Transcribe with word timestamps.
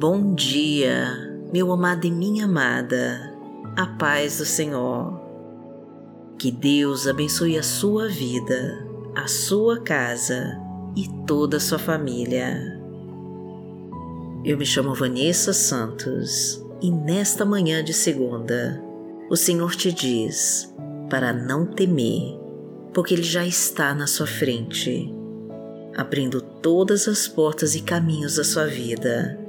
Bom 0.00 0.32
dia, 0.32 1.08
meu 1.52 1.72
amado 1.72 2.06
e 2.06 2.10
minha 2.12 2.44
amada, 2.44 3.34
a 3.76 3.84
paz 3.84 4.38
do 4.38 4.44
Senhor. 4.44 5.20
Que 6.38 6.52
Deus 6.52 7.08
abençoe 7.08 7.58
a 7.58 7.64
sua 7.64 8.06
vida, 8.06 8.86
a 9.16 9.26
sua 9.26 9.80
casa 9.80 10.56
e 10.94 11.08
toda 11.26 11.56
a 11.56 11.60
sua 11.60 11.80
família. 11.80 12.80
Eu 14.44 14.56
me 14.56 14.64
chamo 14.64 14.94
Vanessa 14.94 15.52
Santos 15.52 16.64
e 16.80 16.92
nesta 16.92 17.44
manhã 17.44 17.82
de 17.82 17.92
segunda, 17.92 18.80
o 19.28 19.34
Senhor 19.34 19.74
te 19.74 19.90
diz 19.90 20.72
para 21.10 21.32
não 21.32 21.66
temer, 21.66 22.38
porque 22.94 23.14
Ele 23.14 23.24
já 23.24 23.44
está 23.44 23.92
na 23.96 24.06
sua 24.06 24.28
frente, 24.28 25.12
abrindo 25.96 26.40
todas 26.40 27.08
as 27.08 27.26
portas 27.26 27.74
e 27.74 27.82
caminhos 27.82 28.36
da 28.36 28.44
sua 28.44 28.64
vida 28.64 29.47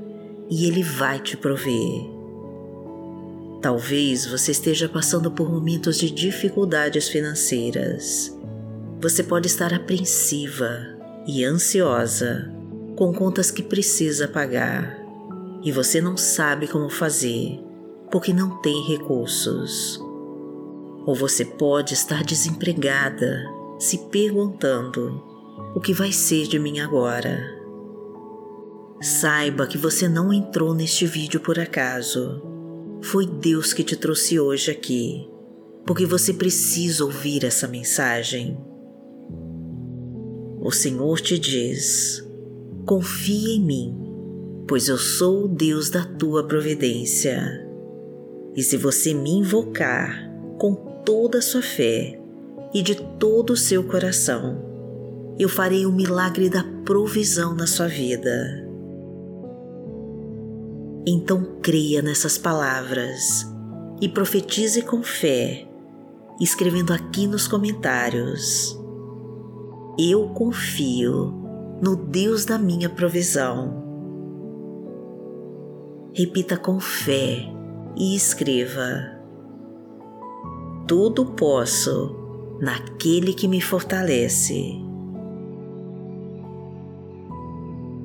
e 0.49 0.65
Ele 0.65 0.83
vai 0.83 1.19
te 1.19 1.37
prover. 1.37 2.09
Talvez 3.61 4.25
você 4.25 4.51
esteja 4.51 4.87
passando 4.87 5.29
por 5.29 5.49
momentos 5.49 5.97
de 5.97 6.09
dificuldades 6.09 7.09
financeiras. 7.09 8.35
Você 9.01 9.21
pode 9.21 9.47
estar 9.47 9.73
apreensiva 9.73 10.97
e 11.27 11.43
ansiosa 11.43 12.51
com 12.95 13.13
contas 13.13 13.51
que 13.51 13.61
precisa 13.61 14.27
pagar 14.27 14.97
e 15.63 15.71
você 15.71 15.99
não 15.99 16.15
sabe 16.15 16.67
como 16.67 16.89
fazer 16.89 17.59
porque 18.11 18.33
não 18.33 18.61
tem 18.61 18.83
recursos. 18.87 19.99
Ou 21.05 21.15
você 21.15 21.45
pode 21.45 21.93
estar 21.93 22.23
desempregada, 22.23 23.45
se 23.77 23.97
perguntando: 24.09 25.21
o 25.75 25.79
que 25.79 25.93
vai 25.93 26.11
ser 26.11 26.47
de 26.47 26.59
mim 26.59 26.79
agora? 26.79 27.58
Saiba 29.01 29.65
que 29.65 29.77
você 29.77 30.09
não 30.09 30.33
entrou 30.33 30.73
neste 30.73 31.05
vídeo 31.05 31.39
por 31.39 31.57
acaso. 31.57 32.41
Foi 33.01 33.25
Deus 33.25 33.71
que 33.71 33.81
te 33.81 33.95
trouxe 33.95 34.37
hoje 34.37 34.69
aqui, 34.69 35.25
porque 35.85 36.05
você 36.05 36.33
precisa 36.33 37.05
ouvir 37.05 37.45
essa 37.45 37.65
mensagem. 37.65 38.57
O 40.59 40.69
Senhor 40.69 41.21
te 41.21 41.39
diz: 41.39 42.21
confia 42.85 43.55
em 43.55 43.61
mim, 43.61 43.95
pois 44.67 44.89
eu 44.89 44.97
sou 44.97 45.45
o 45.45 45.47
Deus 45.47 45.89
da 45.89 46.03
tua 46.03 46.45
providência. 46.45 47.65
E 48.53 48.61
se 48.61 48.75
você 48.75 49.13
me 49.13 49.31
invocar 49.31 50.29
com 50.57 50.75
toda 51.05 51.37
a 51.37 51.41
sua 51.41 51.61
fé 51.61 52.19
e 52.73 52.81
de 52.81 52.95
todo 53.17 53.53
o 53.53 53.57
seu 53.57 53.81
coração, 53.85 54.61
eu 55.39 55.47
farei 55.47 55.85
o 55.85 55.91
milagre 55.93 56.49
da 56.49 56.65
provisão 56.83 57.55
na 57.55 57.65
sua 57.65 57.87
vida. 57.87 58.68
Então 61.11 61.43
creia 61.59 62.03
nessas 62.03 62.37
palavras 62.37 63.43
e 63.99 64.07
profetize 64.07 64.83
com 64.83 65.01
fé, 65.01 65.67
escrevendo 66.39 66.93
aqui 66.93 67.25
nos 67.25 67.47
comentários. 67.47 68.79
Eu 69.97 70.29
confio 70.35 71.33
no 71.81 71.95
Deus 71.95 72.45
da 72.45 72.59
minha 72.59 72.91
provisão. 72.91 73.73
Repita 76.13 76.55
com 76.55 76.79
fé 76.79 77.43
e 77.97 78.15
escreva: 78.15 79.19
Tudo 80.87 81.25
posso 81.25 82.15
naquele 82.61 83.33
que 83.33 83.47
me 83.47 83.59
fortalece. 83.59 84.79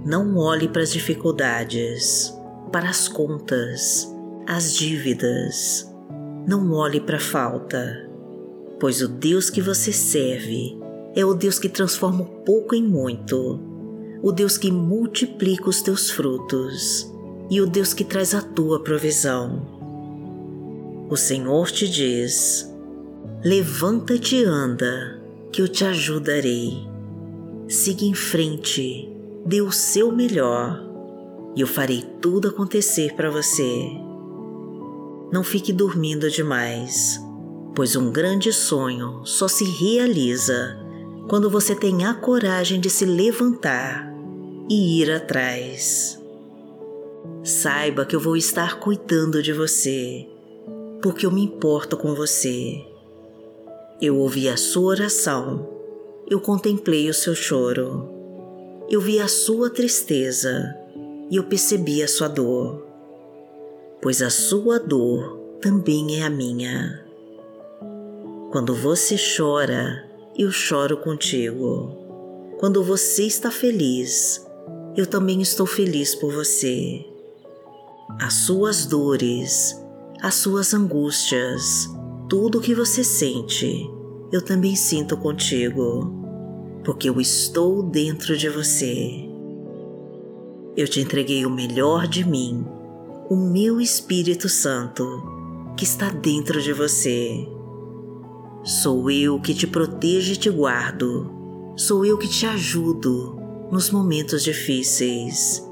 Não 0.06 0.38
olhe 0.38 0.68
para 0.68 0.80
as 0.80 0.90
dificuldades 0.90 2.34
para 2.74 2.90
as 2.90 3.06
contas, 3.06 4.12
as 4.48 4.74
dívidas. 4.74 5.88
Não 6.44 6.72
olhe 6.72 7.00
para 7.00 7.18
a 7.18 7.20
falta, 7.20 8.10
pois 8.80 9.00
o 9.00 9.06
Deus 9.06 9.48
que 9.48 9.62
você 9.62 9.92
serve 9.92 10.76
é 11.14 11.24
o 11.24 11.34
Deus 11.34 11.56
que 11.60 11.68
transforma 11.68 12.22
o 12.22 12.42
pouco 12.42 12.74
em 12.74 12.82
muito, 12.82 13.60
o 14.20 14.32
Deus 14.32 14.58
que 14.58 14.72
multiplica 14.72 15.68
os 15.68 15.82
teus 15.82 16.10
frutos 16.10 17.08
e 17.48 17.60
o 17.60 17.66
Deus 17.68 17.94
que 17.94 18.02
traz 18.02 18.34
a 18.34 18.42
tua 18.42 18.82
provisão. 18.82 19.62
O 21.08 21.16
Senhor 21.16 21.70
te 21.70 21.88
diz: 21.88 22.68
Levanta-te 23.44 24.34
e 24.34 24.44
anda, 24.44 25.22
que 25.52 25.62
eu 25.62 25.68
te 25.68 25.84
ajudarei. 25.84 26.72
Siga 27.68 28.04
em 28.04 28.14
frente, 28.14 29.08
dê 29.46 29.62
o 29.62 29.70
seu 29.70 30.10
melhor 30.10 30.83
e 31.56 31.60
eu 31.60 31.66
farei 31.66 32.02
tudo 32.20 32.48
acontecer 32.48 33.14
para 33.14 33.30
você. 33.30 33.90
Não 35.32 35.42
fique 35.42 35.72
dormindo 35.72 36.30
demais, 36.30 37.20
pois 37.74 37.96
um 37.96 38.10
grande 38.10 38.52
sonho 38.52 39.24
só 39.24 39.48
se 39.48 39.64
realiza 39.64 40.78
quando 41.28 41.48
você 41.48 41.74
tem 41.74 42.04
a 42.04 42.14
coragem 42.14 42.80
de 42.80 42.90
se 42.90 43.04
levantar 43.04 44.12
e 44.68 45.00
ir 45.00 45.10
atrás. 45.10 46.20
Saiba 47.42 48.04
que 48.04 48.16
eu 48.16 48.20
vou 48.20 48.36
estar 48.36 48.80
cuidando 48.80 49.42
de 49.42 49.52
você, 49.52 50.26
porque 51.02 51.26
eu 51.26 51.30
me 51.30 51.42
importo 51.42 51.96
com 51.96 52.14
você. 52.14 52.84
Eu 54.00 54.18
ouvi 54.18 54.48
a 54.48 54.56
sua 54.56 54.90
oração, 54.90 55.68
eu 56.28 56.40
contemplei 56.40 57.08
o 57.08 57.14
seu 57.14 57.34
choro, 57.34 58.08
eu 58.88 59.00
vi 59.00 59.20
a 59.20 59.28
sua 59.28 59.70
tristeza 59.70 60.83
e 61.34 61.36
eu 61.36 61.42
percebi 61.42 62.00
a 62.00 62.06
sua 62.06 62.28
dor, 62.28 62.86
pois 64.00 64.22
a 64.22 64.30
sua 64.30 64.78
dor 64.78 65.36
também 65.60 66.20
é 66.20 66.22
a 66.22 66.30
minha. 66.30 67.04
Quando 68.52 68.72
você 68.72 69.16
chora, 69.36 70.08
eu 70.38 70.52
choro 70.52 70.96
contigo. 70.98 71.90
Quando 72.60 72.84
você 72.84 73.24
está 73.24 73.50
feliz, 73.50 74.46
eu 74.96 75.08
também 75.08 75.42
estou 75.42 75.66
feliz 75.66 76.14
por 76.14 76.32
você. 76.32 77.04
As 78.20 78.34
suas 78.34 78.86
dores, 78.86 79.76
as 80.22 80.36
suas 80.36 80.72
angústias, 80.72 81.90
tudo 82.28 82.58
o 82.58 82.60
que 82.60 82.76
você 82.76 83.02
sente, 83.02 83.90
eu 84.30 84.40
também 84.40 84.76
sinto 84.76 85.16
contigo, 85.16 86.14
porque 86.84 87.08
eu 87.08 87.20
estou 87.20 87.82
dentro 87.82 88.36
de 88.36 88.48
você. 88.48 89.33
Eu 90.76 90.88
te 90.88 91.00
entreguei 91.00 91.46
o 91.46 91.50
melhor 91.50 92.08
de 92.08 92.28
mim, 92.28 92.66
o 93.30 93.36
meu 93.36 93.80
Espírito 93.80 94.48
Santo, 94.48 95.04
que 95.76 95.84
está 95.84 96.10
dentro 96.10 96.60
de 96.60 96.72
você. 96.72 97.46
Sou 98.64 99.08
eu 99.08 99.40
que 99.40 99.54
te 99.54 99.68
protejo 99.68 100.32
e 100.32 100.36
te 100.36 100.50
guardo. 100.50 101.30
Sou 101.76 102.04
eu 102.04 102.18
que 102.18 102.26
te 102.26 102.44
ajudo 102.44 103.38
nos 103.70 103.88
momentos 103.90 104.42
difíceis 104.42 105.64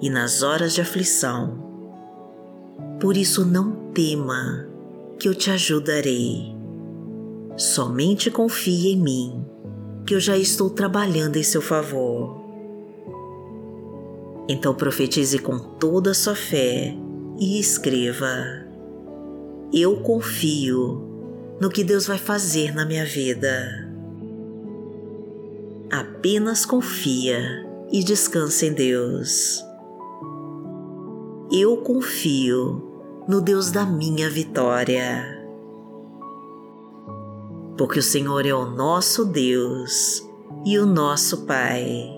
e 0.00 0.10
nas 0.10 0.42
horas 0.42 0.74
de 0.74 0.80
aflição. 0.80 1.64
Por 3.00 3.16
isso 3.16 3.44
não 3.44 3.92
tema, 3.92 4.68
que 5.20 5.28
eu 5.28 5.36
te 5.36 5.52
ajudarei. 5.52 6.52
Somente 7.56 8.28
confie 8.28 8.92
em 8.92 9.00
mim, 9.00 9.44
que 10.04 10.16
eu 10.16 10.20
já 10.20 10.36
estou 10.36 10.68
trabalhando 10.68 11.36
em 11.36 11.44
seu 11.44 11.62
favor. 11.62 12.47
Então 14.48 14.74
profetize 14.74 15.38
com 15.38 15.58
toda 15.58 16.12
a 16.12 16.14
sua 16.14 16.34
fé 16.34 16.96
e 17.38 17.60
escreva: 17.60 18.34
Eu 19.72 19.98
confio 19.98 21.06
no 21.60 21.68
que 21.68 21.84
Deus 21.84 22.06
vai 22.06 22.16
fazer 22.16 22.74
na 22.74 22.86
minha 22.86 23.04
vida. 23.04 23.86
Apenas 25.90 26.64
confia 26.64 27.66
e 27.92 28.02
descansa 28.02 28.64
em 28.66 28.72
Deus. 28.72 29.62
Eu 31.52 31.78
confio 31.78 32.82
no 33.28 33.42
Deus 33.42 33.70
da 33.70 33.84
minha 33.84 34.30
vitória. 34.30 35.36
Porque 37.76 37.98
o 37.98 38.02
Senhor 38.02 38.44
é 38.46 38.52
o 38.52 38.66
nosso 38.66 39.24
Deus 39.24 40.26
e 40.64 40.78
o 40.78 40.84
nosso 40.84 41.46
Pai 41.46 42.17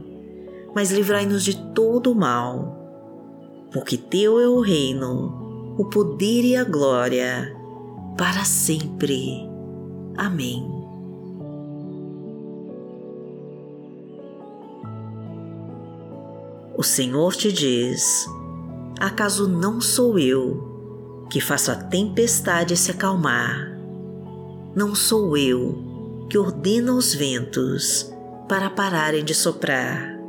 mas 0.75 0.91
livrai-nos 0.91 1.43
de 1.43 1.55
todo 1.73 2.11
o 2.11 2.15
mal. 2.15 2.77
Porque 3.71 3.97
Teu 3.97 4.39
é 4.39 4.47
o 4.47 4.59
reino, 4.59 5.75
o 5.77 5.85
poder 5.85 6.43
e 6.43 6.55
a 6.55 6.63
glória, 6.63 7.55
para 8.17 8.43
sempre. 8.43 9.49
Amém. 10.17 10.81
O 16.77 16.83
Senhor 16.83 17.35
te 17.35 17.51
diz: 17.51 18.25
Acaso 18.99 19.47
não 19.47 19.79
sou 19.79 20.17
eu 20.17 21.25
que 21.29 21.39
faço 21.39 21.71
a 21.71 21.75
tempestade 21.75 22.75
se 22.75 22.91
acalmar? 22.91 23.71
Não 24.75 24.95
sou 24.95 25.37
eu 25.37 26.27
que 26.29 26.37
ordeno 26.37 26.95
os 26.95 27.13
ventos 27.13 28.11
para 28.47 28.69
pararem 28.69 29.23
de 29.23 29.33
soprar? 29.33 30.20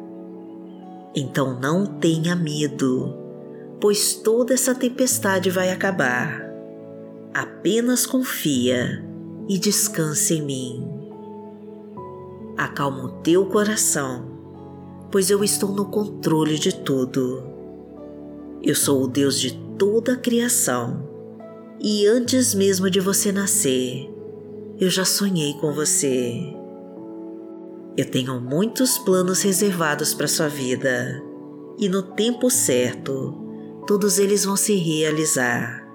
Então 1.14 1.59
não 1.61 1.85
tenha 1.85 2.35
medo, 2.35 3.14
pois 3.81 4.14
toda 4.14 4.55
essa 4.55 4.75
tempestade 4.75 5.50
vai 5.50 5.70
acabar. 5.70 6.43
Apenas 7.35 8.06
confia 8.06 9.05
e 9.49 9.59
descanse 9.59 10.35
em 10.35 10.43
mim. 10.43 10.88
Acalma 12.56 13.05
o 13.05 13.09
teu 13.23 13.47
coração, 13.47 14.26
pois 15.11 15.31
eu 15.31 15.44
estou 15.44 15.73
no 15.73 15.87
controle 15.87 16.59
de 16.59 16.75
tudo. 16.75 17.43
Eu 18.62 18.75
sou 18.75 19.03
o 19.03 19.09
Deus 19.09 19.38
de 19.38 19.59
toda 19.79 20.12
a 20.14 20.17
criação 20.17 21.09
e 21.81 22.06
antes 22.06 22.55
mesmo 22.55 22.88
de 22.88 23.00
você 23.00 23.32
nascer, 23.32 24.09
eu 24.79 24.88
já 24.88 25.05
sonhei 25.05 25.55
com 25.55 25.73
você. 25.73 26.62
Eu 27.94 28.11
tenho 28.11 28.41
muitos 28.41 28.97
planos 28.99 29.43
reservados 29.43 30.15
para 30.15 30.27
sua 30.27 30.49
vida 30.49 31.23
e 31.79 31.91
no 31.91 32.03
tempo 32.03 32.49
certo, 32.49 33.35
todos 33.87 34.19
eles 34.19 34.47
vão 34.47 34.56
se 34.56 34.75
realizar. 34.77 35.87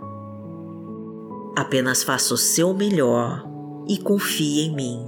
Apenas 1.56 2.04
faça 2.04 2.36
o 2.36 2.38
seu 2.38 2.72
melhor 2.72 3.44
e 3.88 3.98
confie 3.98 4.68
em 4.68 4.76
mim, 4.76 5.00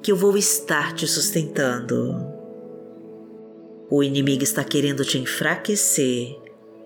que 0.00 0.12
eu 0.12 0.16
vou 0.16 0.36
estar 0.36 0.92
te 0.94 1.08
sustentando. 1.08 2.14
O 3.90 4.04
inimigo 4.04 4.44
está 4.44 4.62
querendo 4.62 5.04
te 5.04 5.18
enfraquecer, 5.18 6.38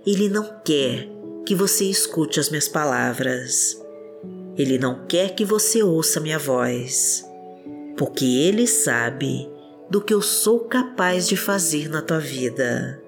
ele 0.06 0.30
não 0.30 0.62
quer 0.64 1.10
que 1.44 1.54
você 1.54 1.84
escute 1.84 2.40
as 2.40 2.48
minhas 2.48 2.68
palavras. 2.68 3.78
Ele 4.56 4.78
não 4.78 5.04
quer 5.06 5.34
que 5.34 5.44
você 5.44 5.82
ouça 5.82 6.20
minha 6.20 6.38
voz 6.38 7.33
porque 7.96 8.24
Ele 8.24 8.66
sabe 8.66 9.48
do 9.88 10.00
que 10.00 10.12
eu 10.12 10.20
sou 10.20 10.60
capaz 10.60 11.28
de 11.28 11.36
fazer 11.36 11.88
na 11.88 12.02
tua 12.02 12.18
vida. 12.18 13.00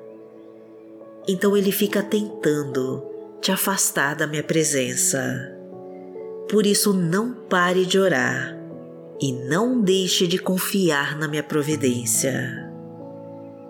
Então 1.26 1.56
Ele 1.56 1.72
fica 1.72 2.02
tentando 2.02 3.02
te 3.40 3.50
afastar 3.50 4.14
da 4.14 4.26
minha 4.26 4.44
presença. 4.44 5.52
Por 6.48 6.66
isso, 6.66 6.92
não 6.92 7.32
pare 7.32 7.84
de 7.84 7.98
orar 7.98 8.56
e 9.20 9.32
não 9.32 9.80
deixe 9.80 10.26
de 10.26 10.38
confiar 10.38 11.18
na 11.18 11.26
minha 11.26 11.42
providência, 11.42 12.70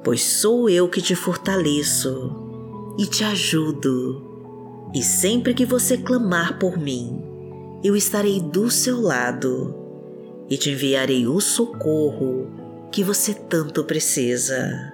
pois 0.04 0.22
sou 0.22 0.68
eu 0.68 0.88
que 0.88 1.00
te 1.00 1.14
fortaleço 1.14 2.34
e 2.98 3.06
te 3.06 3.24
ajudo. 3.24 4.22
E 4.94 5.02
sempre 5.02 5.54
que 5.54 5.64
você 5.64 5.96
clamar 5.96 6.58
por 6.58 6.76
mim, 6.78 7.22
eu 7.82 7.96
estarei 7.96 8.40
do 8.40 8.70
seu 8.70 9.00
lado 9.00 9.85
e 10.48 10.56
te 10.56 10.70
enviarei 10.70 11.26
o 11.26 11.40
socorro 11.40 12.46
que 12.92 13.02
você 13.02 13.34
tanto 13.34 13.84
precisa. 13.84 14.92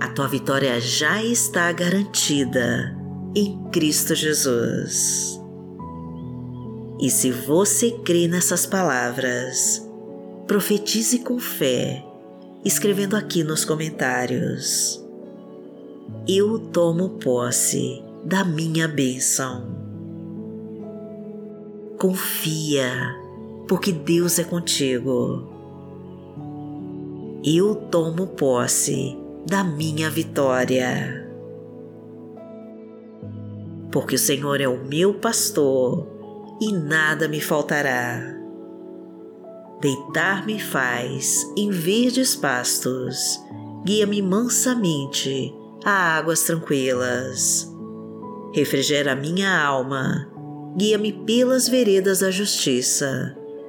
A 0.00 0.08
tua 0.08 0.26
vitória 0.26 0.80
já 0.80 1.22
está 1.22 1.70
garantida 1.72 2.96
em 3.34 3.62
Cristo 3.70 4.14
Jesus. 4.14 5.40
E 7.00 7.10
se 7.10 7.30
você 7.30 7.90
crê 8.04 8.28
nessas 8.28 8.66
palavras, 8.66 9.86
profetize 10.46 11.18
com 11.18 11.38
fé, 11.38 12.04
escrevendo 12.64 13.16
aqui 13.16 13.42
nos 13.42 13.64
comentários. 13.64 15.04
Eu 16.26 16.58
tomo 16.58 17.10
posse 17.18 18.02
da 18.24 18.44
minha 18.44 18.88
bênção. 18.88 19.74
Confia 21.98 23.23
porque 23.68 23.92
Deus 23.92 24.38
é 24.38 24.44
contigo. 24.44 25.48
Eu 27.44 27.74
tomo 27.74 28.26
posse 28.26 29.16
da 29.46 29.64
minha 29.64 30.10
vitória. 30.10 31.22
Porque 33.90 34.16
o 34.16 34.18
Senhor 34.18 34.60
é 34.60 34.68
o 34.68 34.84
meu 34.84 35.14
pastor 35.14 36.06
e 36.60 36.72
nada 36.72 37.28
me 37.28 37.40
faltará. 37.40 38.34
Deitar-me 39.80 40.58
faz 40.58 41.44
em 41.56 41.70
verdes 41.70 42.34
pastos, 42.34 43.38
guia-me 43.84 44.22
mansamente 44.22 45.54
a 45.84 46.16
águas 46.16 46.42
tranquilas. 46.42 47.70
Refrigera 48.54 49.14
minha 49.14 49.62
alma, 49.62 50.30
guia-me 50.76 51.12
pelas 51.12 51.68
veredas 51.68 52.20
da 52.20 52.30
justiça 52.30 53.36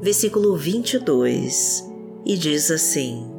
versículo 0.00 0.56
22, 0.56 1.84
e 2.24 2.36
diz 2.36 2.70
assim: 2.70 3.30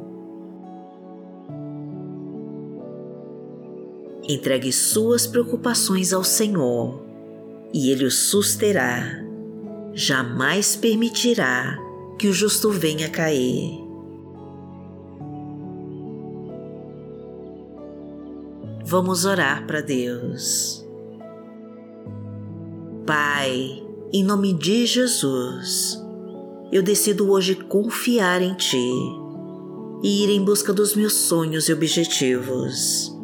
Entregue 4.28 4.72
suas 4.72 5.26
preocupações 5.26 6.12
ao 6.12 6.22
Senhor, 6.22 7.02
e 7.72 7.90
Ele 7.90 8.04
o 8.04 8.10
susterá. 8.10 9.20
Jamais 9.94 10.74
permitirá 10.74 11.76
que 12.18 12.28
o 12.28 12.32
justo 12.32 12.70
venha 12.70 13.10
cair. 13.10 13.78
Vamos 18.84 19.24
orar 19.24 19.66
para 19.66 19.80
Deus. 19.80 20.86
Pai, 23.06 23.82
em 24.12 24.24
nome 24.24 24.54
de 24.54 24.86
Jesus, 24.86 26.01
eu 26.72 26.82
decido 26.82 27.30
hoje 27.30 27.54
confiar 27.54 28.40
em 28.40 28.54
Ti 28.54 28.90
e 30.02 30.24
ir 30.24 30.30
em 30.30 30.42
busca 30.42 30.72
dos 30.72 30.96
meus 30.96 31.12
sonhos 31.12 31.68
e 31.68 31.72
objetivos. 31.72 33.14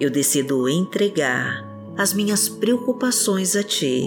Eu 0.00 0.10
decido 0.10 0.66
entregar 0.66 1.68
as 1.98 2.14
minhas 2.14 2.48
preocupações 2.48 3.54
a 3.54 3.62
Ti, 3.62 4.02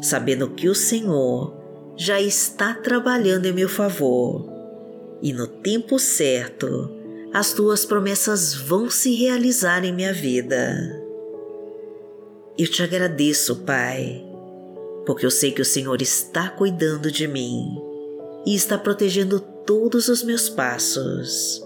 sabendo 0.00 0.48
que 0.48 0.70
o 0.70 0.74
Senhor 0.74 1.54
já 1.94 2.18
está 2.18 2.72
trabalhando 2.72 3.44
em 3.44 3.52
meu 3.52 3.68
favor 3.68 4.48
e 5.20 5.34
no 5.34 5.46
tempo 5.46 5.98
certo 5.98 6.90
as 7.34 7.52
Tuas 7.52 7.84
promessas 7.84 8.54
vão 8.54 8.88
se 8.88 9.14
realizar 9.14 9.84
em 9.84 9.92
minha 9.92 10.14
vida. 10.14 11.04
Eu 12.56 12.66
te 12.66 12.82
agradeço, 12.82 13.56
Pai 13.66 14.27
porque 15.08 15.24
eu 15.24 15.30
sei 15.30 15.50
que 15.52 15.62
o 15.62 15.64
Senhor 15.64 16.02
está 16.02 16.50
cuidando 16.50 17.10
de 17.10 17.26
mim 17.26 17.80
e 18.44 18.54
está 18.54 18.76
protegendo 18.76 19.40
todos 19.40 20.06
os 20.06 20.22
meus 20.22 20.50
passos. 20.50 21.64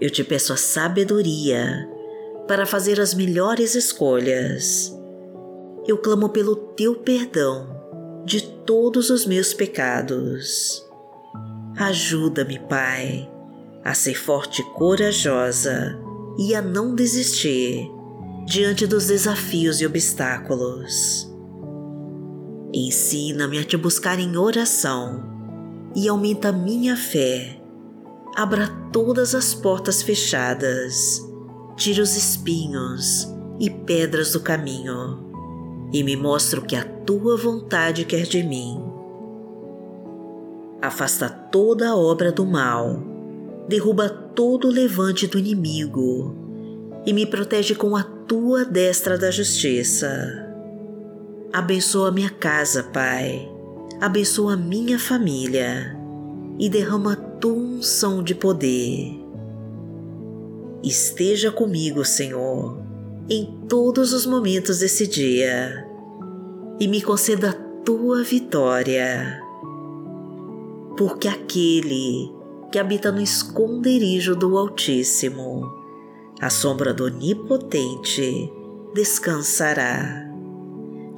Eu 0.00 0.08
te 0.08 0.22
peço 0.22 0.52
a 0.52 0.56
sabedoria 0.56 1.90
para 2.46 2.64
fazer 2.64 3.00
as 3.00 3.12
melhores 3.12 3.74
escolhas. 3.74 4.96
Eu 5.84 5.98
clamo 5.98 6.28
pelo 6.28 6.54
teu 6.54 6.94
perdão 6.94 8.22
de 8.24 8.40
todos 8.64 9.10
os 9.10 9.26
meus 9.26 9.52
pecados. 9.52 10.86
Ajuda-me, 11.76 12.60
Pai, 12.60 13.28
a 13.82 13.94
ser 13.94 14.14
forte 14.14 14.62
e 14.62 14.64
corajosa 14.74 15.98
e 16.38 16.54
a 16.54 16.62
não 16.62 16.94
desistir 16.94 17.90
diante 18.46 18.86
dos 18.86 19.08
desafios 19.08 19.80
e 19.80 19.86
obstáculos. 19.86 21.36
Ensina-me 22.72 23.58
a 23.58 23.64
te 23.64 23.76
buscar 23.78 24.18
em 24.18 24.36
oração 24.36 25.22
e 25.96 26.06
aumenta 26.06 26.52
minha 26.52 26.96
fé. 26.96 27.58
Abra 28.36 28.68
todas 28.92 29.34
as 29.34 29.54
portas 29.54 30.02
fechadas, 30.02 31.26
tire 31.76 32.00
os 32.00 32.14
espinhos 32.14 33.26
e 33.58 33.70
pedras 33.70 34.32
do 34.32 34.40
caminho 34.40 35.26
e 35.92 36.02
me 36.02 36.14
mostra 36.14 36.60
o 36.60 36.64
que 36.64 36.76
a 36.76 36.84
tua 36.84 37.38
vontade 37.38 38.04
quer 38.04 38.24
de 38.24 38.42
mim. 38.42 38.82
Afasta 40.82 41.28
toda 41.28 41.88
a 41.88 41.96
obra 41.96 42.30
do 42.30 42.44
mal, 42.44 43.02
derruba 43.66 44.10
todo 44.10 44.68
o 44.68 44.70
levante 44.70 45.26
do 45.26 45.38
inimigo 45.38 46.36
e 47.06 47.14
me 47.14 47.24
protege 47.24 47.74
com 47.74 47.96
a 47.96 48.02
tua 48.02 48.64
destra 48.64 49.16
da 49.16 49.30
justiça. 49.30 50.47
Abençoa 51.52 52.12
minha 52.12 52.28
casa, 52.28 52.82
Pai. 52.82 53.50
Abençoa 54.02 54.54
minha 54.54 54.98
família 54.98 55.98
e 56.58 56.68
derrama 56.68 57.16
tua 57.16 57.54
unção 57.54 58.22
de 58.22 58.34
poder. 58.34 59.18
Esteja 60.82 61.50
comigo, 61.50 62.04
Senhor, 62.04 62.82
em 63.30 63.60
todos 63.66 64.12
os 64.12 64.26
momentos 64.26 64.80
desse 64.80 65.06
dia 65.06 65.86
e 66.78 66.86
me 66.86 67.00
conceda 67.00 67.54
tua 67.82 68.22
vitória. 68.22 69.40
Porque 70.98 71.28
aquele 71.28 72.30
que 72.70 72.78
habita 72.78 73.10
no 73.10 73.22
esconderijo 73.22 74.36
do 74.36 74.58
Altíssimo, 74.58 75.62
a 76.42 76.50
sombra 76.50 76.92
do 76.92 77.04
Onipotente, 77.04 78.52
descansará 78.94 80.27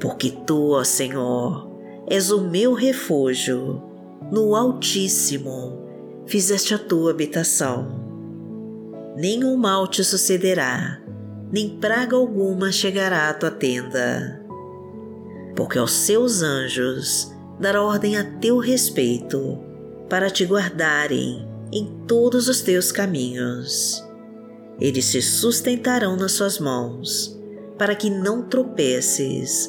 porque 0.00 0.30
tu, 0.30 0.72
ó 0.72 0.84
Senhor, 0.84 1.70
és 2.06 2.30
o 2.30 2.42
meu 2.42 2.74
refúgio, 2.74 3.82
no 4.30 4.54
Altíssimo 4.54 5.84
fizeste 6.26 6.74
a 6.74 6.78
tua 6.78 7.10
habitação. 7.10 8.02
Nenhum 9.16 9.56
mal 9.56 9.86
te 9.86 10.02
sucederá, 10.02 11.00
nem 11.52 11.78
praga 11.78 12.16
alguma 12.16 12.72
chegará 12.72 13.28
à 13.28 13.34
tua 13.34 13.50
tenda, 13.50 14.44
porque 15.54 15.78
aos 15.78 15.92
seus 15.92 16.42
anjos 16.42 17.32
dará 17.60 17.82
ordem 17.82 18.16
a 18.16 18.24
teu 18.38 18.58
respeito, 18.58 19.58
para 20.08 20.30
te 20.30 20.44
guardarem 20.44 21.48
em 21.72 21.86
todos 22.06 22.48
os 22.48 22.60
teus 22.60 22.92
caminhos. 22.92 24.04
Eles 24.80 25.10
te 25.10 25.22
sustentarão 25.22 26.16
nas 26.16 26.32
suas 26.32 26.58
mãos, 26.58 27.40
para 27.78 27.94
que 27.94 28.10
não 28.10 28.42
tropeces 28.42 29.68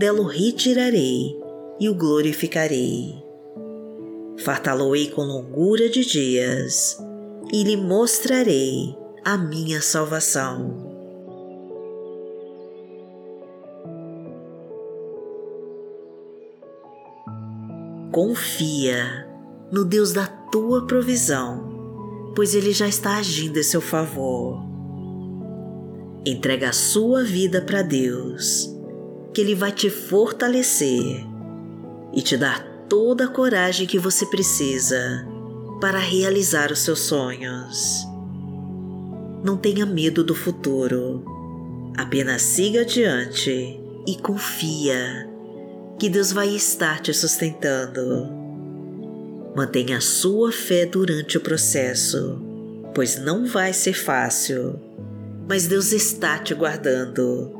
dela 0.00 0.22
o 0.22 0.26
retirarei 0.26 1.38
e 1.78 1.86
o 1.86 1.94
glorificarei. 1.94 3.22
Fartá-lo-ei 4.38 5.10
com 5.10 5.20
longura 5.20 5.90
de 5.90 6.06
dias 6.06 6.96
e 7.52 7.62
lhe 7.62 7.76
mostrarei 7.76 8.96
a 9.22 9.36
minha 9.36 9.82
salvação. 9.82 10.88
Confia 18.10 19.28
no 19.70 19.84
Deus 19.84 20.14
da 20.14 20.26
tua 20.26 20.86
provisão, 20.86 22.32
pois 22.34 22.54
Ele 22.54 22.72
já 22.72 22.88
está 22.88 23.18
agindo 23.18 23.58
em 23.58 23.62
seu 23.62 23.82
favor. 23.82 24.64
Entrega 26.24 26.70
a 26.70 26.72
sua 26.72 27.22
vida 27.22 27.60
para 27.60 27.82
Deus 27.82 28.79
que 29.32 29.40
Ele 29.40 29.54
vai 29.54 29.72
te 29.72 29.88
fortalecer 29.88 31.24
e 32.12 32.22
te 32.22 32.36
dar 32.36 32.62
toda 32.88 33.24
a 33.24 33.28
coragem 33.28 33.86
que 33.86 33.98
você 33.98 34.26
precisa 34.26 35.26
para 35.80 35.98
realizar 35.98 36.72
os 36.72 36.80
seus 36.80 37.00
sonhos. 37.00 38.06
Não 39.44 39.56
tenha 39.56 39.86
medo 39.86 40.22
do 40.24 40.34
futuro, 40.34 41.24
apenas 41.96 42.42
siga 42.42 42.80
adiante 42.80 43.80
e 44.06 44.16
confia 44.16 45.28
que 45.98 46.08
Deus 46.08 46.32
vai 46.32 46.48
estar 46.48 47.00
te 47.00 47.14
sustentando. 47.14 48.28
Mantenha 49.54 49.98
a 49.98 50.00
sua 50.00 50.52
fé 50.52 50.84
durante 50.84 51.36
o 51.36 51.40
processo, 51.40 52.40
pois 52.94 53.18
não 53.18 53.46
vai 53.46 53.72
ser 53.72 53.94
fácil, 53.94 54.78
mas 55.48 55.66
Deus 55.66 55.92
está 55.92 56.38
te 56.38 56.54
guardando 56.54 57.59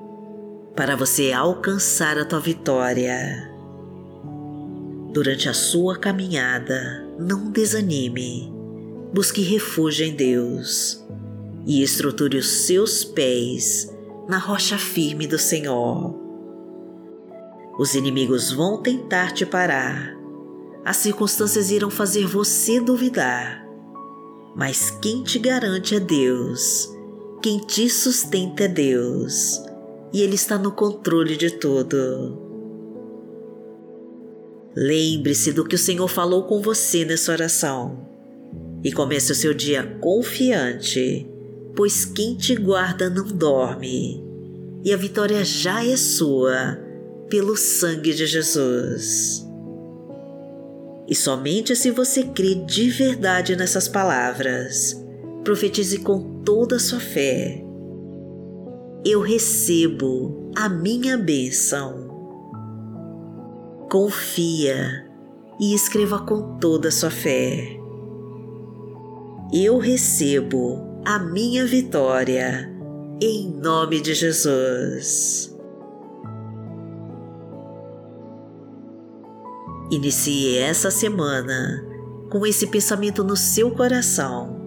para 0.81 0.97
você 0.97 1.31
alcançar 1.31 2.17
a 2.17 2.25
tua 2.25 2.41
vitória. 2.41 3.53
Durante 5.13 5.47
a 5.47 5.53
sua 5.53 5.99
caminhada, 5.99 7.07
não 7.19 7.51
desanime. 7.51 8.51
Busque 9.13 9.43
refúgio 9.43 10.07
em 10.07 10.15
Deus 10.15 11.07
e 11.67 11.83
estruture 11.83 12.39
os 12.39 12.49
seus 12.49 13.05
pés 13.05 13.95
na 14.27 14.39
rocha 14.39 14.79
firme 14.79 15.27
do 15.27 15.39
Senhor. 15.39 16.19
Os 17.79 17.95
inimigos 17.95 18.51
vão 18.51 18.81
tentar 18.81 19.35
te 19.35 19.45
parar, 19.45 20.17
as 20.83 20.97
circunstâncias 20.97 21.71
irão 21.71 21.91
fazer 21.91 22.27
você 22.27 22.81
duvidar, 22.81 23.67
mas 24.57 24.91
quem 24.91 25.23
te 25.25 25.39
garante 25.39 25.95
é 25.95 26.01
Deus, 26.01 26.91
quem 27.43 27.59
te 27.59 27.91
sustenta 27.91 28.65
é 28.65 28.69
Deus 28.69 29.69
e 30.13 30.23
Ele 30.23 30.35
está 30.35 30.59
no 30.59 30.73
controle 30.73 31.37
de 31.37 31.51
tudo. 31.51 32.49
Lembre-se 34.77 35.53
do 35.53 35.65
que 35.65 35.75
o 35.75 35.79
Senhor 35.79 36.09
falou 36.09 36.45
com 36.45 36.61
você 36.61 37.05
nessa 37.05 37.33
oração 37.33 38.07
e 38.83 38.93
comece 38.93 39.33
o 39.33 39.35
seu 39.35 39.53
dia 39.53 39.99
confiante, 40.01 41.29
pois 41.77 42.05
quem 42.05 42.37
te 42.37 42.55
guarda 42.55 43.11
não 43.11 43.27
dorme. 43.27 44.25
e 44.83 44.93
a 44.93 44.97
vitória 44.97 45.45
já 45.45 45.85
é 45.85 45.97
sua 45.97 46.79
pelo 47.29 47.57
sangue 47.57 48.15
de 48.15 48.27
Jesus. 48.27 49.47
E 51.07 51.15
somente 51.15 51.75
se 51.77 51.91
você 51.91 52.23
crê 52.23 52.55
de 52.55 52.89
verdade 52.89 53.57
nessas 53.57 53.89
palavras, 53.89 54.97
profetize 55.45 55.99
com 55.99 56.43
toda 56.43 56.77
a 56.77 56.81
sua 56.81 57.01
fé. 57.01 57.65
Eu 59.03 59.23
recebo 59.23 60.53
a 60.55 60.69
minha 60.69 61.17
bênção. 61.17 62.07
Confia 63.91 65.09
e 65.59 65.75
escreva 65.75 66.19
com 66.19 66.59
toda 66.59 66.89
a 66.89 66.93
sua 66.93 67.11
fé. 67.11 67.79
Eu 69.51 69.79
recebo 69.79 71.01
a 71.07 71.19
minha 71.19 71.65
vitória 71.65 72.71
em 73.23 73.49
nome 73.49 74.03
de 74.03 74.13
Jesus. 74.13 75.57
Inicie 79.91 80.59
essa 80.59 80.91
semana 80.91 81.83
com 82.31 82.47
esse 82.47 82.67
pensamento 82.67 83.25
no 83.25 83.35
seu 83.35 83.71
coração 83.71 84.61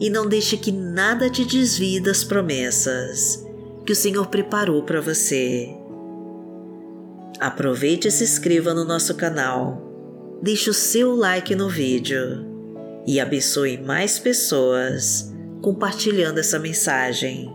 e 0.00 0.08
não 0.08 0.28
deixe 0.28 0.56
que 0.56 0.70
nada 0.70 1.28
te 1.28 1.44
desvie 1.44 1.98
das 1.98 2.22
promessas 2.22 3.44
que 3.86 3.92
o 3.92 3.96
Senhor 3.96 4.26
preparou 4.26 4.82
para 4.82 5.00
você. 5.00 5.72
Aproveite 7.38 8.08
e 8.08 8.10
se 8.10 8.24
inscreva 8.24 8.74
no 8.74 8.84
nosso 8.84 9.14
canal, 9.14 10.40
deixe 10.42 10.68
o 10.68 10.74
seu 10.74 11.14
like 11.14 11.54
no 11.54 11.68
vídeo 11.68 12.44
e 13.06 13.20
abençoe 13.20 13.78
mais 13.78 14.18
pessoas 14.18 15.32
compartilhando 15.62 16.38
essa 16.38 16.58
mensagem 16.58 17.52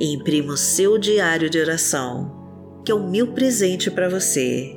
e 0.00 0.14
imprima 0.14 0.52
o 0.52 0.56
seu 0.56 0.98
diário 0.98 1.48
de 1.48 1.60
oração, 1.60 2.80
que 2.84 2.90
é 2.90 2.94
o 2.94 3.08
meu 3.08 3.28
presente 3.28 3.90
para 3.90 4.08
você. 4.08 4.76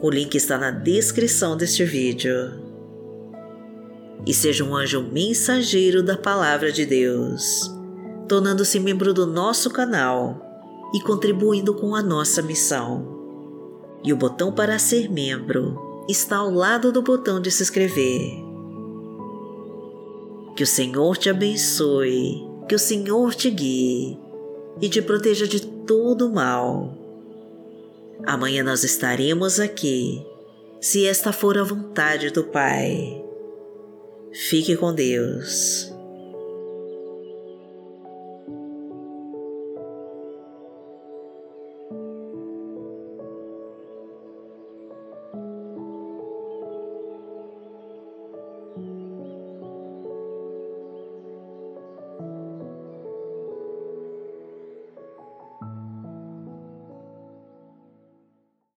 O 0.00 0.08
link 0.10 0.34
está 0.34 0.56
na 0.56 0.70
descrição 0.70 1.56
deste 1.56 1.84
vídeo. 1.84 2.62
E 4.26 4.32
seja 4.32 4.64
um 4.64 4.74
anjo 4.74 5.02
mensageiro 5.02 6.02
da 6.02 6.16
Palavra 6.16 6.72
de 6.72 6.86
Deus, 6.86 7.70
tornando-se 8.28 8.80
membro 8.80 9.12
do 9.12 9.26
nosso 9.26 9.70
canal 9.70 10.40
e 10.94 11.00
contribuindo 11.00 11.74
com 11.74 11.94
a 11.94 12.02
nossa 12.02 12.40
missão. 12.42 13.14
E 14.02 14.12
o 14.12 14.16
botão 14.16 14.52
para 14.52 14.78
ser 14.78 15.10
membro 15.10 16.04
está 16.08 16.36
ao 16.36 16.50
lado 16.50 16.92
do 16.92 17.02
botão 17.02 17.40
de 17.40 17.50
se 17.50 17.62
inscrever. 17.62 18.42
Que 20.56 20.62
o 20.62 20.66
Senhor 20.66 21.16
te 21.16 21.28
abençoe, 21.28 22.46
que 22.68 22.74
o 22.74 22.78
Senhor 22.78 23.34
te 23.34 23.50
guie 23.50 24.18
e 24.80 24.88
te 24.88 25.02
proteja 25.02 25.48
de 25.48 25.60
todo 25.60 26.30
mal. 26.30 26.96
Amanhã 28.26 28.62
nós 28.62 28.84
estaremos 28.84 29.58
aqui, 29.58 30.24
se 30.80 31.06
esta 31.06 31.32
for 31.32 31.58
a 31.58 31.64
vontade 31.64 32.30
do 32.30 32.44
Pai. 32.44 33.22
Fique 34.32 34.76
com 34.76 34.92
Deus. 34.94 35.93